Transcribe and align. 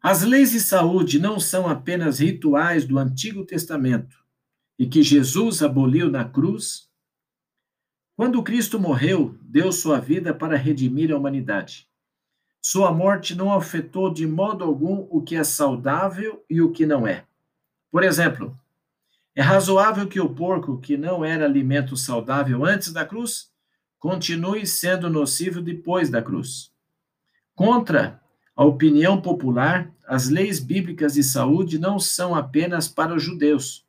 As 0.00 0.22
leis 0.22 0.52
de 0.52 0.60
saúde 0.60 1.18
não 1.18 1.40
são 1.40 1.66
apenas 1.68 2.20
rituais 2.20 2.84
do 2.84 2.98
Antigo 2.98 3.44
Testamento 3.44 4.24
e 4.78 4.86
que 4.86 5.02
Jesus 5.02 5.60
aboliu 5.60 6.08
na 6.08 6.24
cruz. 6.24 6.88
Quando 8.16 8.42
Cristo 8.42 8.78
morreu, 8.78 9.36
deu 9.42 9.72
sua 9.72 9.98
vida 9.98 10.32
para 10.32 10.56
redimir 10.56 11.12
a 11.12 11.16
humanidade. 11.16 11.88
Sua 12.62 12.92
morte 12.92 13.34
não 13.34 13.52
afetou 13.52 14.12
de 14.12 14.26
modo 14.26 14.62
algum 14.62 15.06
o 15.10 15.20
que 15.20 15.34
é 15.34 15.42
saudável 15.42 16.44
e 16.48 16.60
o 16.60 16.70
que 16.70 16.86
não 16.86 17.06
é. 17.06 17.24
Por 17.90 18.04
exemplo, 18.04 18.56
é 19.34 19.42
razoável 19.42 20.06
que 20.06 20.20
o 20.20 20.32
porco, 20.32 20.78
que 20.78 20.96
não 20.96 21.24
era 21.24 21.44
alimento 21.44 21.96
saudável 21.96 22.64
antes 22.64 22.92
da 22.92 23.04
cruz, 23.04 23.50
continue 23.98 24.64
sendo 24.66 25.10
nocivo 25.10 25.60
depois 25.60 26.08
da 26.08 26.22
cruz. 26.22 26.72
Contra 27.54 28.22
a 28.58 28.64
opinião 28.64 29.20
popular, 29.20 29.88
as 30.04 30.28
leis 30.28 30.58
bíblicas 30.58 31.14
de 31.14 31.22
saúde 31.22 31.78
não 31.78 31.96
são 31.96 32.34
apenas 32.34 32.88
para 32.88 33.14
os 33.14 33.22
judeus. 33.22 33.86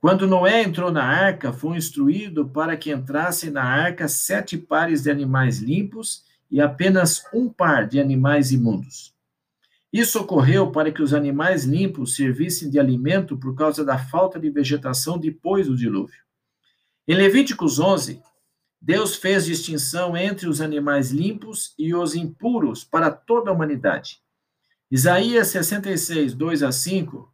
Quando 0.00 0.28
Noé 0.28 0.62
entrou 0.62 0.92
na 0.92 1.02
arca, 1.02 1.52
foi 1.52 1.76
instruído 1.76 2.48
para 2.48 2.76
que 2.76 2.92
entrassem 2.92 3.50
na 3.50 3.64
arca 3.64 4.06
sete 4.06 4.56
pares 4.56 5.02
de 5.02 5.10
animais 5.10 5.58
limpos 5.58 6.22
e 6.48 6.60
apenas 6.60 7.24
um 7.34 7.48
par 7.48 7.88
de 7.88 7.98
animais 7.98 8.52
imundos. 8.52 9.12
Isso 9.92 10.20
ocorreu 10.20 10.70
para 10.70 10.92
que 10.92 11.02
os 11.02 11.12
animais 11.12 11.64
limpos 11.64 12.14
servissem 12.14 12.70
de 12.70 12.78
alimento 12.78 13.36
por 13.36 13.56
causa 13.56 13.84
da 13.84 13.98
falta 13.98 14.38
de 14.38 14.50
vegetação 14.50 15.18
depois 15.18 15.66
do 15.66 15.76
dilúvio. 15.76 16.22
Em 17.08 17.16
Levíticos 17.16 17.80
11, 17.80 18.22
Deus 18.80 19.14
fez 19.14 19.44
distinção 19.44 20.16
entre 20.16 20.48
os 20.48 20.60
animais 20.60 21.10
limpos 21.10 21.74
e 21.78 21.94
os 21.94 22.14
impuros 22.14 22.82
para 22.82 23.10
toda 23.10 23.50
a 23.50 23.52
humanidade. 23.52 24.22
Isaías 24.90 25.48
66, 25.48 26.34
2 26.34 26.62
a 26.62 26.72
5 26.72 27.32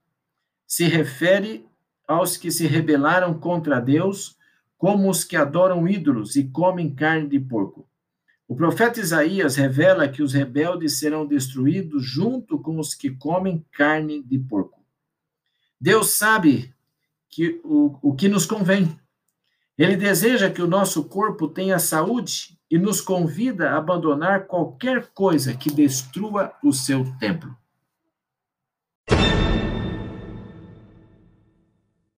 se 0.66 0.84
refere 0.84 1.64
aos 2.06 2.36
que 2.36 2.50
se 2.50 2.66
rebelaram 2.66 3.38
contra 3.38 3.80
Deus, 3.80 4.36
como 4.76 5.08
os 5.08 5.22
que 5.24 5.36
adoram 5.36 5.86
ídolos 5.88 6.36
e 6.36 6.44
comem 6.48 6.92
carne 6.92 7.28
de 7.28 7.38
porco. 7.38 7.88
O 8.48 8.54
profeta 8.54 9.00
Isaías 9.00 9.56
revela 9.56 10.08
que 10.08 10.22
os 10.22 10.32
rebeldes 10.32 10.98
serão 10.98 11.26
destruídos 11.26 12.04
junto 12.04 12.58
com 12.58 12.78
os 12.78 12.94
que 12.94 13.10
comem 13.10 13.64
carne 13.72 14.22
de 14.22 14.38
porco. 14.38 14.84
Deus 15.80 16.10
sabe 16.10 16.74
que 17.28 17.60
o, 17.64 17.98
o 18.02 18.14
que 18.14 18.28
nos 18.28 18.46
convém 18.46 18.98
ele 19.78 19.96
deseja 19.96 20.50
que 20.50 20.62
o 20.62 20.66
nosso 20.66 21.04
corpo 21.04 21.48
tenha 21.48 21.78
saúde 21.78 22.56
e 22.70 22.78
nos 22.78 23.00
convida 23.00 23.70
a 23.70 23.76
abandonar 23.76 24.46
qualquer 24.46 25.08
coisa 25.14 25.54
que 25.54 25.70
destrua 25.70 26.52
o 26.62 26.72
seu 26.72 27.04
templo. 27.18 27.56